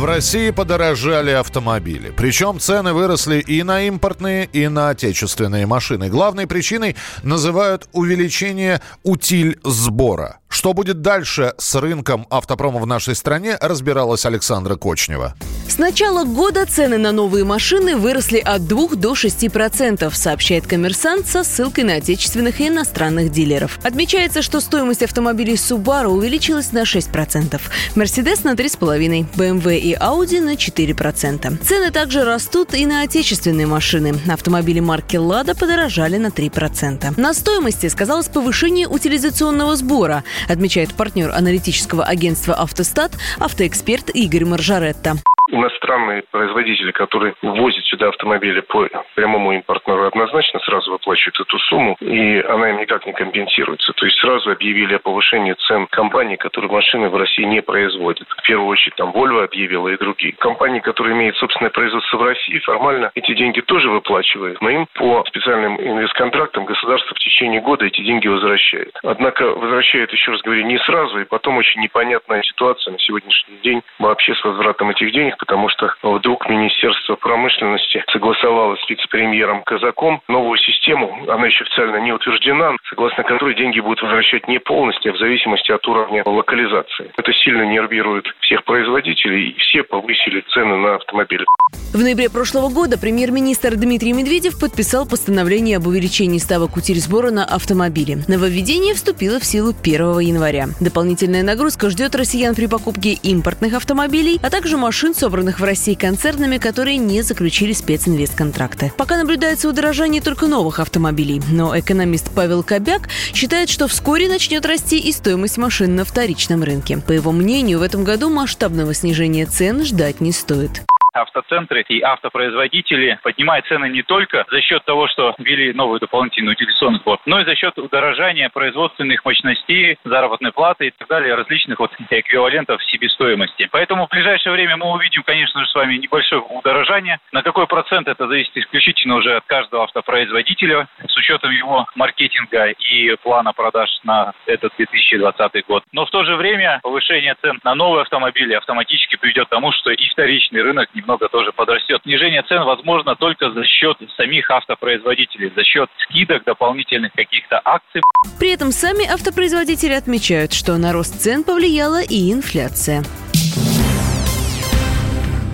В 0.00 0.06
России 0.06 0.48
подорожали 0.48 1.30
автомобили. 1.30 2.10
Причем 2.16 2.58
цены 2.58 2.94
выросли 2.94 3.38
и 3.38 3.62
на 3.62 3.82
импортные, 3.82 4.48
и 4.50 4.66
на 4.66 4.88
отечественные 4.88 5.66
машины. 5.66 6.08
Главной 6.08 6.46
причиной 6.46 6.96
называют 7.22 7.86
увеличение 7.92 8.80
утиль 9.02 9.60
сбора. 9.62 10.38
Что 10.48 10.72
будет 10.72 11.02
дальше 11.02 11.52
с 11.58 11.74
рынком 11.74 12.26
автопрома 12.30 12.80
в 12.80 12.86
нашей 12.86 13.14
стране, 13.14 13.58
разбиралась 13.60 14.24
Александра 14.24 14.76
Кочнева. 14.76 15.34
Начала 15.80 16.24
года 16.24 16.66
цены 16.66 16.98
на 16.98 17.10
новые 17.10 17.42
машины 17.42 17.96
выросли 17.96 18.36
от 18.36 18.68
2 18.68 18.96
до 18.96 19.14
6 19.14 19.50
процентов, 19.50 20.14
сообщает 20.14 20.66
коммерсант 20.66 21.26
со 21.26 21.42
ссылкой 21.42 21.84
на 21.84 21.94
отечественных 21.94 22.60
и 22.60 22.68
иностранных 22.68 23.32
дилеров. 23.32 23.78
Отмечается, 23.82 24.42
что 24.42 24.60
стоимость 24.60 25.02
автомобилей 25.02 25.54
Subaru 25.54 26.08
увеличилась 26.08 26.72
на 26.72 26.84
6 26.84 27.10
процентов, 27.10 27.70
Mercedes 27.94 28.40
на 28.44 28.52
3,5, 28.52 29.24
BMW 29.34 29.78
и 29.78 29.94
Audi 29.94 30.42
на 30.42 30.56
4 30.56 30.94
процента. 30.94 31.56
Цены 31.66 31.90
также 31.90 32.24
растут 32.26 32.74
и 32.74 32.84
на 32.84 33.00
отечественные 33.00 33.66
машины. 33.66 34.14
Автомобили 34.28 34.80
марки 34.80 35.16
Lada 35.16 35.58
подорожали 35.58 36.18
на 36.18 36.30
3 36.30 36.50
процента. 36.50 37.14
На 37.16 37.32
стоимости 37.32 37.86
сказалось 37.86 38.28
повышение 38.28 38.86
утилизационного 38.86 39.74
сбора, 39.76 40.24
отмечает 40.46 40.92
партнер 40.92 41.30
аналитического 41.30 42.04
агентства 42.04 42.52
«Автостат» 42.52 43.12
автоэксперт 43.38 44.10
Игорь 44.10 44.44
Маржаретта 44.44 45.16
иностранные 45.50 46.22
производители, 46.30 46.90
которые 46.92 47.34
ввозят 47.42 47.84
сюда 47.86 48.08
автомобили 48.08 48.60
по 48.60 48.88
прямому 49.14 49.52
импортному, 49.52 50.06
однозначно 50.06 50.60
сразу 50.60 50.92
выплачивают 50.92 51.40
эту 51.40 51.58
сумму, 51.58 51.96
и 52.00 52.40
она 52.40 52.70
им 52.70 52.78
никак 52.78 53.06
не 53.06 53.12
компенсируется. 53.12 53.92
То 53.92 54.06
есть 54.06 54.18
сразу 54.18 54.50
объявили 54.50 54.94
о 54.94 54.98
повышении 54.98 55.54
цен 55.66 55.86
компаний, 55.90 56.36
которые 56.36 56.70
машины 56.70 57.08
в 57.08 57.16
России 57.16 57.44
не 57.44 57.62
производят. 57.62 58.26
В 58.28 58.42
первую 58.42 58.68
очередь 58.68 58.94
там 58.96 59.10
Volvo 59.10 59.44
объявила 59.44 59.88
и 59.88 59.98
другие. 59.98 60.32
Компании, 60.34 60.80
которые 60.80 61.14
имеют 61.14 61.36
собственное 61.36 61.70
производство 61.70 62.16
в 62.16 62.22
России, 62.22 62.58
формально 62.58 63.10
эти 63.14 63.34
деньги 63.34 63.60
тоже 63.60 63.90
выплачивают, 63.90 64.60
но 64.60 64.70
им 64.70 64.86
по 64.94 65.24
специальным 65.28 65.80
инвестконтрактам 65.80 66.64
государство 66.64 67.14
в 67.14 67.18
течение 67.18 67.60
года 67.60 67.86
эти 67.86 68.00
деньги 68.02 68.28
возвращает. 68.28 68.98
Однако 69.02 69.44
возвращает, 69.44 70.12
еще 70.12 70.32
раз 70.32 70.40
говорю, 70.42 70.64
не 70.64 70.78
сразу, 70.78 71.20
и 71.20 71.24
потом 71.24 71.58
очень 71.58 71.80
непонятная 71.80 72.42
ситуация 72.42 72.92
на 72.92 72.98
сегодняшний 72.98 73.58
день 73.62 73.82
вообще 73.98 74.34
с 74.34 74.44
возвратом 74.44 74.90
этих 74.90 75.12
денег, 75.12 75.36
потому 75.40 75.68
что 75.68 75.92
вдруг 76.02 76.48
Министерство 76.48 77.16
промышленности 77.16 78.04
согласовало 78.12 78.76
с 78.76 78.88
вице-премьером 78.88 79.62
Казаком 79.62 80.22
новую 80.28 80.58
систему, 80.58 81.24
она 81.28 81.46
еще 81.46 81.64
официально 81.64 81.96
не 81.96 82.12
утверждена, 82.12 82.76
согласно 82.88 83.24
которой 83.24 83.54
деньги 83.54 83.80
будут 83.80 84.02
возвращать 84.02 84.46
не 84.48 84.58
полностью, 84.58 85.12
а 85.12 85.14
в 85.14 85.18
зависимости 85.18 85.72
от 85.72 85.86
уровня 85.88 86.22
локализации. 86.24 87.10
Это 87.16 87.32
сильно 87.32 87.62
нервирует 87.62 88.26
всех 88.40 88.64
производителей, 88.64 89.50
и 89.50 89.58
все 89.58 89.82
повысили 89.82 90.44
цены 90.52 90.76
на 90.76 90.96
автомобили. 90.96 91.44
В 91.92 91.98
ноябре 91.98 92.30
прошлого 92.30 92.68
года 92.68 92.98
премьер-министр 92.98 93.76
Дмитрий 93.76 94.12
Медведев 94.12 94.60
подписал 94.60 95.06
постановление 95.06 95.78
об 95.78 95.86
увеличении 95.86 96.38
ставок 96.38 96.76
утиль-сбора 96.76 97.30
на 97.30 97.44
автомобили. 97.44 98.18
Нововведение 98.28 98.94
вступило 98.94 99.40
в 99.40 99.44
силу 99.44 99.72
1 99.82 100.20
января. 100.20 100.66
Дополнительная 100.80 101.42
нагрузка 101.42 101.90
ждет 101.90 102.14
россиян 102.14 102.54
при 102.54 102.66
покупке 102.66 103.14
импортных 103.14 103.74
автомобилей, 103.74 104.38
а 104.42 104.50
также 104.50 104.76
машин 104.76 105.14
с 105.14 105.22
собранных 105.30 105.60
в 105.60 105.64
России 105.64 105.94
концернами, 105.94 106.58
которые 106.58 106.96
не 106.96 107.22
заключили 107.22 107.72
специнвестконтракты. 107.72 108.92
Пока 108.96 109.16
наблюдается 109.16 109.68
удорожание 109.68 110.20
только 110.20 110.48
новых 110.48 110.80
автомобилей, 110.80 111.40
но 111.52 111.78
экономист 111.78 112.32
Павел 112.34 112.64
Кобяк 112.64 113.08
считает, 113.32 113.68
что 113.68 113.86
вскоре 113.86 114.28
начнет 114.28 114.66
расти 114.66 114.98
и 114.98 115.12
стоимость 115.12 115.56
машин 115.56 115.94
на 115.94 116.04
вторичном 116.04 116.64
рынке. 116.64 116.98
По 116.98 117.12
его 117.12 117.30
мнению, 117.30 117.78
в 117.78 117.82
этом 117.82 118.02
году 118.02 118.28
масштабного 118.28 118.92
снижения 118.92 119.46
цен 119.46 119.84
ждать 119.84 120.20
не 120.20 120.32
стоит 120.32 120.82
автоцентры 121.12 121.84
и 121.88 122.00
автопроизводители 122.00 123.18
поднимают 123.22 123.66
цены 123.66 123.88
не 123.88 124.02
только 124.02 124.44
за 124.50 124.60
счет 124.60 124.84
того, 124.84 125.08
что 125.08 125.34
ввели 125.38 125.72
новый 125.72 126.00
дополнительный 126.00 126.52
утилизационный 126.52 126.98
сбор, 127.00 127.18
но 127.26 127.40
и 127.40 127.44
за 127.44 127.54
счет 127.54 127.78
удорожания 127.78 128.48
производственных 128.48 129.24
мощностей, 129.24 129.98
заработной 130.04 130.52
платы 130.52 130.88
и 130.88 130.90
так 130.90 131.08
далее, 131.08 131.34
различных 131.34 131.78
вот 131.78 131.90
эквивалентов 132.10 132.82
себестоимости. 132.84 133.68
Поэтому 133.70 134.06
в 134.06 134.10
ближайшее 134.10 134.52
время 134.52 134.76
мы 134.76 134.92
увидим, 134.92 135.22
конечно 135.22 135.60
же, 135.60 135.66
с 135.70 135.74
вами 135.74 135.96
небольшое 135.96 136.42
удорожание. 136.42 137.18
На 137.32 137.42
какой 137.42 137.66
процент 137.66 138.08
это 138.08 138.26
зависит 138.26 138.56
исключительно 138.56 139.16
уже 139.16 139.36
от 139.36 139.44
каждого 139.46 139.84
автопроизводителя 139.84 140.88
с 141.06 141.16
учетом 141.16 141.50
его 141.50 141.86
маркетинга 141.94 142.66
и 142.66 143.16
плана 143.22 143.52
продаж 143.52 143.88
на 144.04 144.32
этот 144.46 144.72
2020 144.76 145.66
год. 145.66 145.84
Но 145.92 146.06
в 146.06 146.10
то 146.10 146.24
же 146.24 146.36
время 146.36 146.80
повышение 146.82 147.34
цен 147.40 147.58
на 147.64 147.74
новые 147.74 148.02
автомобили 148.02 148.54
автоматически 148.54 149.16
приведет 149.16 149.46
к 149.46 149.50
тому, 149.50 149.72
что 149.72 149.90
и 149.90 150.08
вторичный 150.08 150.62
рынок 150.62 150.88
не 150.94 150.99
немного 151.00 151.28
тоже 151.28 151.52
подрастет. 151.52 152.00
Снижение 152.02 152.42
цен 152.42 152.62
возможно 152.64 153.16
только 153.16 153.50
за 153.50 153.64
счет 153.64 153.96
самих 154.16 154.50
автопроизводителей, 154.50 155.52
за 155.54 155.64
счет 155.64 155.88
скидок, 156.04 156.44
дополнительных 156.44 157.12
каких-то 157.12 157.60
акций. 157.64 158.02
При 158.38 158.50
этом 158.50 158.72
сами 158.72 159.10
автопроизводители 159.10 159.92
отмечают, 159.92 160.52
что 160.52 160.76
на 160.76 160.92
рост 160.92 161.20
цен 161.20 161.44
повлияла 161.44 162.02
и 162.02 162.32
инфляция. 162.32 163.02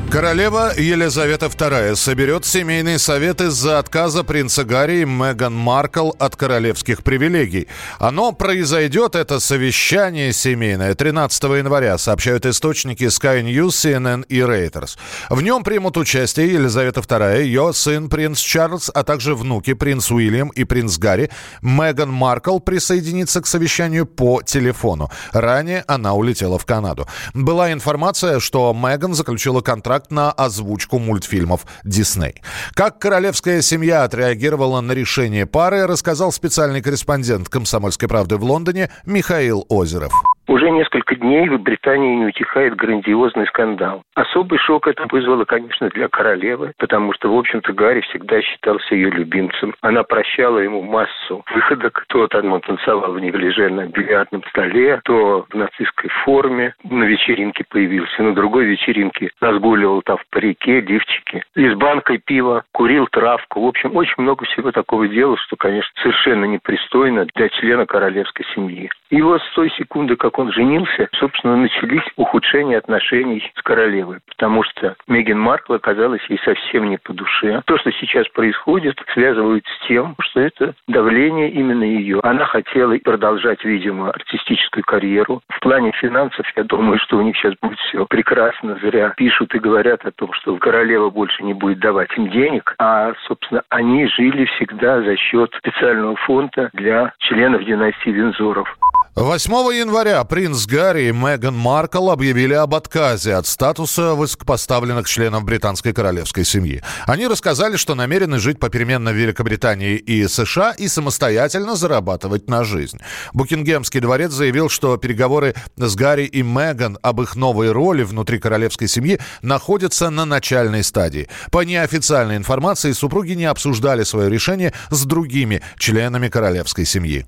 Королева 0.08 0.72
Елизавета 0.78 1.46
II 1.46 1.96
соберет 1.96 2.44
семейный 2.44 2.98
совет 2.98 3.40
из-за 3.40 3.80
отказа 3.80 4.22
принца 4.22 4.62
Гарри 4.64 5.00
и 5.00 5.04
Меган 5.04 5.52
Маркл 5.52 6.12
от 6.18 6.36
королевских 6.36 7.02
привилегий. 7.02 7.66
Оно 7.98 8.30
произойдет, 8.30 9.16
это 9.16 9.40
совещание 9.40 10.32
семейное, 10.32 10.94
13 10.94 11.42
января, 11.42 11.98
сообщают 11.98 12.46
источники 12.46 13.02
Sky 13.04 13.42
News, 13.42 13.70
CNN 13.70 14.24
и 14.28 14.38
Reuters. 14.38 14.96
В 15.28 15.42
нем 15.42 15.64
примут 15.64 15.96
участие 15.96 16.52
Елизавета 16.52 17.00
II, 17.00 17.42
ее 17.42 17.72
сын 17.74 18.08
принц 18.08 18.38
Чарльз, 18.38 18.90
а 18.94 19.02
также 19.02 19.34
внуки 19.34 19.74
принц 19.74 20.10
Уильям 20.12 20.48
и 20.50 20.62
принц 20.62 20.98
Гарри. 20.98 21.30
Меган 21.62 22.12
Маркл 22.12 22.60
присоединится 22.60 23.42
к 23.42 23.46
совещанию 23.46 24.06
по 24.06 24.40
телефону. 24.40 25.10
Ранее 25.32 25.84
она 25.88 26.14
улетела 26.14 26.58
в 26.58 26.64
Канаду. 26.64 27.08
Была 27.34 27.72
информация, 27.72 28.38
что 28.38 28.72
Меган 28.72 29.12
заключила 29.12 29.60
контракт 29.60 29.95
контракт 29.96 30.10
на 30.10 30.32
озвучку 30.32 30.98
мультфильмов 30.98 31.66
Дисней. 31.84 32.42
Как 32.74 32.98
королевская 32.98 33.62
семья 33.62 34.04
отреагировала 34.04 34.80
на 34.80 34.92
решение 34.92 35.46
пары, 35.46 35.86
рассказал 35.86 36.32
специальный 36.32 36.82
корреспондент 36.82 37.48
«Комсомольской 37.48 38.08
правды» 38.08 38.36
в 38.36 38.44
Лондоне 38.44 38.90
Михаил 39.06 39.64
Озеров. 39.68 40.12
Уже 40.48 40.70
несколько 40.70 41.16
дней 41.16 41.48
в 41.48 41.60
Британии 41.60 42.14
не 42.14 42.26
утихает 42.26 42.76
грандиозный 42.76 43.46
скандал. 43.48 44.02
Особый 44.14 44.58
шок 44.60 44.86
это 44.86 45.04
вызвало, 45.10 45.44
конечно, 45.44 45.88
для 45.88 46.08
королевы, 46.08 46.72
потому 46.78 47.12
что, 47.14 47.34
в 47.34 47.36
общем-то, 47.36 47.72
Гарри 47.72 48.00
всегда 48.02 48.40
считался 48.40 48.94
ее 48.94 49.10
любимцем. 49.10 49.74
Она 49.80 50.04
прощала 50.04 50.58
ему 50.58 50.82
массу 50.82 51.44
выходок. 51.52 52.04
То 52.08 52.28
там 52.28 52.60
танцевал 52.60 53.12
в 53.12 53.20
неглиже 53.20 53.68
на 53.70 53.86
бильярдном 53.86 54.44
столе, 54.50 55.00
то 55.04 55.46
в 55.50 55.54
нацистской 55.54 56.10
форме 56.24 56.74
на 56.84 57.04
вечеринке 57.04 57.64
появился, 57.68 58.22
на 58.22 58.32
другой 58.32 58.66
вечеринке 58.66 59.30
разгуливал 59.40 60.02
там 60.02 60.16
в 60.16 60.26
парике, 60.30 60.80
лифчике, 60.80 61.42
и 61.56 61.68
с 61.68 61.74
банкой 61.74 62.18
пива, 62.24 62.64
курил 62.72 63.08
травку. 63.08 63.62
В 63.62 63.66
общем, 63.66 63.96
очень 63.96 64.22
много 64.22 64.44
всего 64.44 64.70
такого 64.70 65.08
делал, 65.08 65.36
что, 65.38 65.56
конечно, 65.56 65.90
совершенно 66.00 66.44
непристойно 66.44 67.26
для 67.34 67.48
члена 67.48 67.84
королевской 67.84 68.46
семьи. 68.54 68.88
И 69.10 69.20
вот 69.22 69.42
с 69.42 69.54
той 69.54 69.70
секунды, 69.70 70.16
как 70.16 70.35
он 70.38 70.52
женился, 70.52 71.08
собственно, 71.14 71.56
начались 71.56 72.04
ухудшения 72.16 72.78
отношений 72.78 73.50
с 73.56 73.62
королевой, 73.62 74.18
потому 74.28 74.62
что 74.62 74.96
Меган 75.06 75.38
Маркл 75.38 75.74
оказалась 75.74 76.22
ей 76.28 76.38
совсем 76.44 76.88
не 76.90 76.98
по 76.98 77.12
душе. 77.12 77.62
То, 77.66 77.78
что 77.78 77.90
сейчас 77.92 78.28
происходит, 78.28 78.98
связывают 79.12 79.64
с 79.66 79.86
тем, 79.86 80.14
что 80.20 80.40
это 80.40 80.74
давление 80.88 81.50
именно 81.50 81.84
ее. 81.84 82.20
Она 82.22 82.44
хотела 82.44 82.96
продолжать, 82.98 83.64
видимо, 83.64 84.10
артистическую 84.10 84.84
карьеру. 84.84 85.42
В 85.48 85.60
плане 85.60 85.92
финансов, 85.92 86.46
я 86.56 86.64
думаю, 86.64 86.98
что 86.98 87.18
у 87.18 87.22
них 87.22 87.36
сейчас 87.36 87.54
будет 87.60 87.78
все 87.78 88.04
прекрасно. 88.06 88.78
Зря 88.82 89.12
пишут 89.16 89.54
и 89.54 89.58
говорят 89.58 90.04
о 90.04 90.12
том, 90.12 90.32
что 90.32 90.56
королева 90.56 91.10
больше 91.10 91.42
не 91.42 91.54
будет 91.54 91.78
давать 91.78 92.16
им 92.16 92.28
денег, 92.30 92.74
а, 92.78 93.12
собственно, 93.26 93.62
они 93.68 94.06
жили 94.06 94.44
всегда 94.46 95.02
за 95.02 95.16
счет 95.16 95.54
специального 95.58 96.16
фонда 96.16 96.70
для 96.72 97.12
членов 97.18 97.64
династии 97.64 98.10
Винзоров. 98.10 98.76
8 99.16 99.50
января 99.74 100.22
принц 100.24 100.66
Гарри 100.66 101.08
и 101.08 101.10
Меган 101.10 101.56
Маркл 101.56 102.10
объявили 102.10 102.52
об 102.52 102.74
отказе 102.74 103.32
от 103.32 103.46
статуса 103.46 104.12
высокопоставленных 104.12 105.08
членов 105.08 105.42
британской 105.42 105.94
королевской 105.94 106.44
семьи. 106.44 106.82
Они 107.06 107.26
рассказали, 107.26 107.76
что 107.76 107.94
намерены 107.94 108.38
жить 108.38 108.60
попеременно 108.60 109.12
в 109.12 109.14
Великобритании 109.14 109.96
и 109.96 110.28
США 110.28 110.72
и 110.72 110.86
самостоятельно 110.86 111.76
зарабатывать 111.76 112.50
на 112.50 112.62
жизнь. 112.62 112.98
Букингемский 113.32 114.00
дворец 114.00 114.32
заявил, 114.32 114.68
что 114.68 114.98
переговоры 114.98 115.54
с 115.78 115.94
Гарри 115.94 116.26
и 116.26 116.42
Меган 116.42 116.98
об 117.00 117.22
их 117.22 117.36
новой 117.36 117.72
роли 117.72 118.02
внутри 118.02 118.38
королевской 118.38 118.86
семьи 118.86 119.18
находятся 119.40 120.10
на 120.10 120.26
начальной 120.26 120.84
стадии. 120.84 121.30
По 121.50 121.64
неофициальной 121.64 122.36
информации, 122.36 122.92
супруги 122.92 123.32
не 123.32 123.46
обсуждали 123.46 124.02
свое 124.02 124.28
решение 124.28 124.74
с 124.90 125.06
другими 125.06 125.62
членами 125.78 126.28
королевской 126.28 126.84
семьи. 126.84 127.24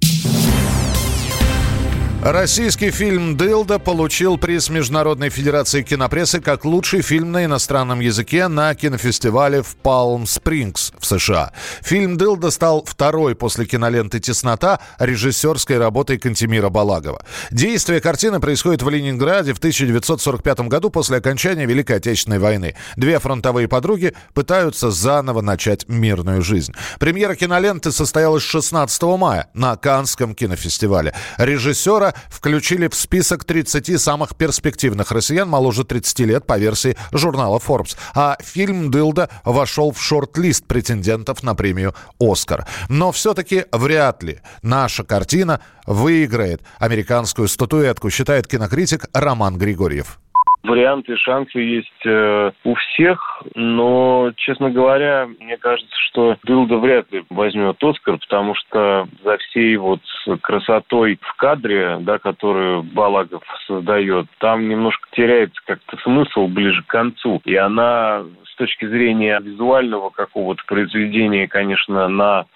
Российский 2.20 2.90
фильм 2.90 3.36
«Дылда» 3.36 3.78
получил 3.78 4.38
приз 4.38 4.70
Международной 4.70 5.30
Федерации 5.30 5.82
кинопрессы 5.82 6.40
как 6.40 6.64
лучший 6.64 7.00
фильм 7.00 7.30
на 7.30 7.44
иностранном 7.44 8.00
языке 8.00 8.48
на 8.48 8.74
кинофестивале 8.74 9.62
в 9.62 9.76
Палм-Спрингс 9.76 10.94
в 10.98 11.06
США. 11.06 11.52
Фильм 11.80 12.16
«Дылда» 12.16 12.50
стал 12.50 12.84
второй 12.84 13.36
после 13.36 13.66
киноленты 13.66 14.18
«Теснота» 14.18 14.80
режиссерской 14.98 15.78
работой 15.78 16.18
Кантемира 16.18 16.70
Балагова. 16.70 17.24
Действие 17.52 18.00
картины 18.00 18.40
происходит 18.40 18.82
в 18.82 18.88
Ленинграде 18.90 19.54
в 19.54 19.58
1945 19.58 20.60
году 20.62 20.90
после 20.90 21.18
окончания 21.18 21.66
Великой 21.66 21.98
Отечественной 21.98 22.40
войны. 22.40 22.74
Две 22.96 23.20
фронтовые 23.20 23.68
подруги 23.68 24.12
пытаются 24.34 24.90
заново 24.90 25.40
начать 25.40 25.88
мирную 25.88 26.42
жизнь. 26.42 26.74
Премьера 26.98 27.36
киноленты 27.36 27.92
состоялась 27.92 28.42
16 28.42 29.02
мая 29.04 29.46
на 29.54 29.76
Канском 29.76 30.34
кинофестивале. 30.34 31.14
Режиссера 31.38 32.08
включили 32.28 32.88
в 32.88 32.94
список 32.94 33.44
30 33.44 34.00
самых 34.00 34.36
перспективных 34.36 35.10
россиян 35.12 35.48
моложе 35.48 35.84
30 35.84 36.20
лет 36.20 36.46
по 36.46 36.58
версии 36.58 36.96
журнала 37.12 37.58
Forbes. 37.58 37.96
А 38.14 38.36
фильм 38.40 38.90
«Дылда» 38.90 39.28
вошел 39.44 39.92
в 39.92 40.00
шорт-лист 40.00 40.66
претендентов 40.66 41.42
на 41.42 41.54
премию 41.54 41.94
«Оскар». 42.20 42.66
Но 42.88 43.12
все-таки 43.12 43.64
вряд 43.72 44.22
ли 44.22 44.40
наша 44.62 45.04
картина 45.04 45.60
выиграет 45.86 46.62
американскую 46.78 47.48
статуэтку, 47.48 48.10
считает 48.10 48.46
кинокритик 48.46 49.06
Роман 49.12 49.56
Григорьев. 49.56 50.18
Варианты, 50.64 51.16
шансы 51.16 51.58
есть 51.60 52.04
э, 52.04 52.50
у 52.64 52.74
всех, 52.74 53.42
но, 53.54 54.32
честно 54.36 54.70
говоря, 54.70 55.28
мне 55.38 55.56
кажется, 55.56 55.94
что 56.08 56.36
Дылда 56.42 56.78
вряд 56.78 57.10
ли 57.12 57.24
возьмет 57.30 57.82
Оскар, 57.82 58.18
потому 58.18 58.54
что 58.54 59.06
за 59.22 59.36
всей 59.38 59.76
вот 59.76 60.00
красотой 60.40 61.18
в 61.22 61.36
кадре, 61.36 61.98
да, 62.00 62.18
которую 62.18 62.82
Балагов 62.82 63.44
создает, 63.66 64.26
там 64.38 64.68
немножко 64.68 65.08
теряется 65.12 65.60
как-то 65.64 65.96
смысл 65.98 66.48
ближе 66.48 66.82
к 66.82 66.88
концу. 66.88 67.40
И 67.44 67.54
она 67.54 68.24
с 68.44 68.56
точки 68.56 68.86
зрения 68.86 69.40
визуального 69.40 70.10
какого-то 70.10 70.62
произведения, 70.66 71.46
конечно, 71.46 72.08
на 72.08 72.46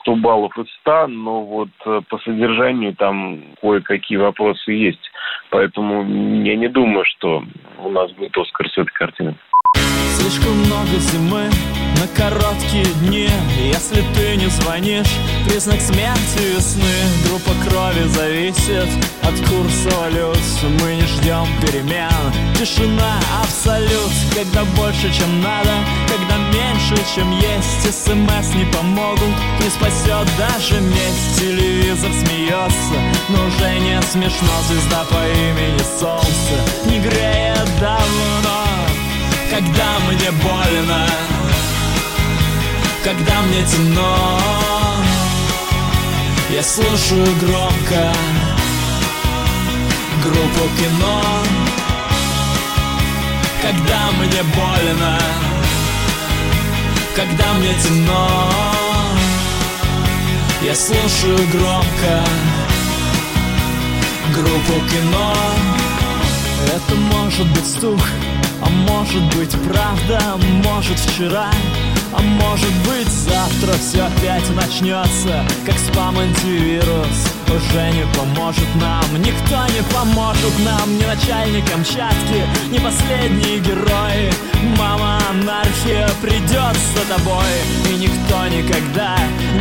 100 0.00 0.16
баллов 0.16 0.56
из 0.58 0.70
100, 0.80 1.08
но 1.08 1.42
вот 1.42 1.68
э, 1.84 2.00
по 2.08 2.18
содержанию 2.18 2.94
там 2.94 3.42
кое-какие 3.60 4.18
вопросы 4.18 4.72
есть. 4.72 5.09
Поэтому 5.50 6.02
я 6.44 6.56
не 6.56 6.68
думаю, 6.68 7.04
что 7.04 7.42
у 7.78 7.90
нас 7.90 8.10
будет 8.12 8.36
Оскар 8.36 8.68
с 8.68 8.78
этой 8.78 8.92
картины. 8.92 9.34
Слишком 10.16 10.52
много 10.58 10.96
зимы 10.98 11.50
на 12.00 12.08
короткие 12.08 12.86
дни 13.02 13.28
Если 13.62 14.02
ты 14.14 14.36
не 14.36 14.48
звонишь, 14.48 15.14
признак 15.46 15.80
смерти 15.80 16.56
весны 16.56 16.96
Группа 17.28 17.52
крови 17.64 18.08
зависит 18.08 18.88
от 19.30 19.48
курса 19.48 19.90
валют. 20.00 20.38
Мы 20.80 20.96
не 20.96 21.06
ждем 21.06 21.46
перемен, 21.60 22.32
тишина 22.58 23.20
абсолют. 23.42 24.10
Когда 24.34 24.64
больше, 24.76 25.12
чем 25.12 25.40
надо, 25.40 25.70
когда 26.08 26.36
меньше, 26.52 26.96
чем 27.14 27.30
есть. 27.30 27.82
СМС 27.82 28.54
не 28.54 28.64
помогут, 28.72 29.34
не 29.62 29.70
спасет 29.70 30.26
даже 30.38 30.80
месть. 30.80 31.38
Телевизор 31.38 32.10
смеется, 32.12 32.96
но 33.28 33.46
уже 33.46 33.78
не 33.78 34.02
смешно. 34.02 34.52
Звезда 34.68 35.04
по 35.04 35.22
имени 35.28 35.82
Солнце 35.98 36.54
не 36.86 36.98
греет 36.98 37.68
давно. 37.80 38.64
Когда 39.50 39.98
мне 40.08 40.30
больно, 40.42 41.06
когда 43.02 43.40
мне 43.42 43.62
темно, 43.64 44.38
я 46.50 46.62
слушаю 46.62 47.26
громко 47.40 48.12
группу 50.22 50.68
кино. 50.78 51.22
Когда 53.62 54.10
мне 54.18 54.42
больно, 54.42 55.18
когда 57.14 57.52
мне 57.54 57.74
темно, 57.82 58.50
я 60.62 60.74
слушаю 60.74 61.38
громко 61.52 62.24
группу 64.34 64.86
кино. 64.90 65.34
Это 66.74 66.94
может 66.94 67.46
быть 67.52 67.66
стук 67.66 68.00
а 68.62 68.68
может 68.68 69.22
быть 69.36 69.54
правда, 69.66 70.20
может 70.62 70.98
вчера 70.98 71.50
А 72.12 72.20
может 72.20 72.72
быть 72.86 73.08
завтра 73.08 73.72
все 73.78 74.02
опять 74.02 74.48
начнется 74.50 75.44
Как 75.64 75.78
спам-антивирус 75.78 77.30
уже 77.48 77.90
не 77.92 78.04
поможет 78.16 78.66
нам 78.76 79.04
Никто 79.22 79.66
не 79.74 79.82
поможет 79.94 80.58
нам, 80.64 80.98
ни 80.98 81.04
начальник 81.04 81.70
Камчатки 81.70 82.42
Ни 82.70 82.78
последние 82.78 83.60
герои 83.60 84.32
Мама 84.76 85.20
анархия 85.30 86.08
придет 86.20 86.76
за 86.94 87.14
тобой 87.14 87.52
И 87.88 87.94
никто 87.94 88.46
никогда 88.48 89.16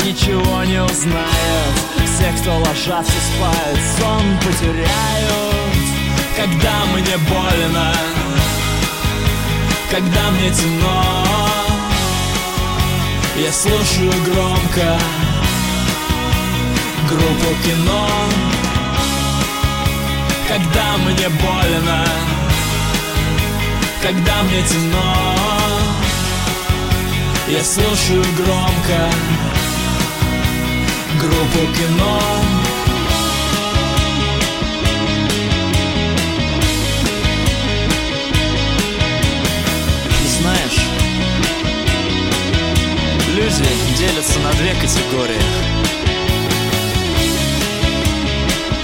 ничего 0.06 0.64
не 0.64 0.82
узнает. 0.82 1.74
Все, 2.06 2.32
кто 2.42 2.58
ложатся 2.58 3.12
спать, 3.12 3.82
сон 3.98 4.24
потеряют. 4.44 4.90
Когда 6.36 6.86
мне 6.94 7.18
больно 7.30 7.94
когда 9.92 10.30
мне 10.30 10.52
темно 10.52 11.29
Я 13.40 13.54
слушаю 13.54 14.12
громко 14.26 15.00
группу 17.08 17.56
кино. 17.64 18.10
Когда 20.50 20.98
мне 20.98 21.30
больно 21.30 22.06
Когда 24.02 24.44
мне 24.44 24.62
темно. 24.64 25.36
Я 27.48 27.64
слушаю 27.64 28.26
громко 28.36 29.10
группу 31.18 31.74
кино 31.78 32.59
категории. 44.82 45.42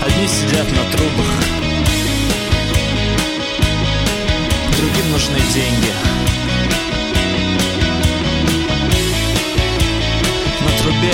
Одни 0.02 0.28
сидят 0.28 0.70
на 0.72 0.84
трубах, 0.92 1.32
другим 4.78 5.12
нужны 5.12 5.38
деньги. 5.54 5.94
На 10.62 10.78
трубе 10.82 11.14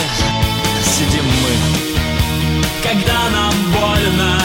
сидим 0.84 1.26
мы. 1.26 1.82
Когда 2.84 3.30
нам 3.30 3.54
больно, 3.72 4.42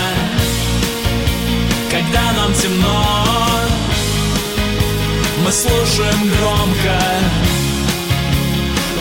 когда 1.90 2.33
нам 2.33 2.52
темно, 2.55 3.05
мы 5.45 5.50
слушаем 5.50 6.31
громко 6.38 7.46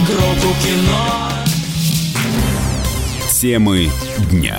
группу 0.06 0.54
кино. 0.64 1.30
Темы 3.28 3.90
дня. 4.30 4.58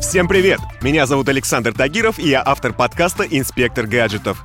Всем 0.00 0.28
привет! 0.28 0.60
Меня 0.80 1.06
зовут 1.06 1.28
Александр 1.28 1.72
Тагиров, 1.72 2.18
и 2.18 2.28
я 2.28 2.42
автор 2.44 2.72
подкаста 2.72 3.24
«Инспектор 3.24 3.86
гаджетов». 3.86 4.44